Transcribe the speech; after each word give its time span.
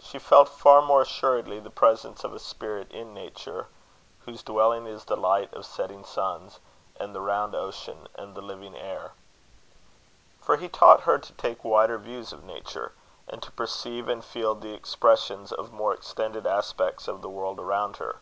She 0.00 0.20
felt 0.20 0.48
far 0.48 0.80
more 0.80 1.02
assuredly 1.02 1.58
the 1.58 1.70
presence 1.72 2.22
of 2.22 2.32
a 2.32 2.38
spirit 2.38 2.88
in 2.92 3.12
nature, 3.12 3.66
"Whose 4.20 4.44
dwelling 4.44 4.86
is 4.86 5.04
the 5.06 5.16
light 5.16 5.52
of 5.52 5.66
setting 5.66 6.04
suns, 6.04 6.60
And 7.00 7.12
the 7.16 7.20
round 7.20 7.52
ocean, 7.56 8.06
and 8.14 8.36
the 8.36 8.40
living 8.40 8.76
air;" 8.78 9.14
for 10.40 10.56
he 10.56 10.68
taught 10.68 11.00
her 11.00 11.18
to 11.18 11.32
take 11.32 11.64
wider 11.64 11.98
views 11.98 12.32
of 12.32 12.44
nature, 12.44 12.92
and 13.28 13.42
to 13.42 13.50
perceive 13.50 14.06
and 14.06 14.24
feel 14.24 14.54
the 14.54 14.72
expressions 14.72 15.50
of 15.50 15.72
more 15.72 15.92
extended 15.92 16.46
aspects 16.46 17.08
of 17.08 17.20
the 17.20 17.28
world 17.28 17.58
around 17.58 17.96
her. 17.96 18.20